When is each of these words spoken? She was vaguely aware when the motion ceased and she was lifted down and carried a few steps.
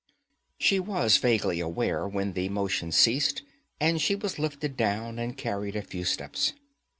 She 0.57 0.79
was 0.79 1.17
vaguely 1.17 1.59
aware 1.59 2.07
when 2.07 2.33
the 2.33 2.49
motion 2.49 2.91
ceased 2.91 3.43
and 3.79 4.01
she 4.01 4.15
was 4.15 4.39
lifted 4.39 4.75
down 4.75 5.19
and 5.19 5.37
carried 5.37 5.75
a 5.75 5.83
few 5.83 6.05
steps. 6.05 6.53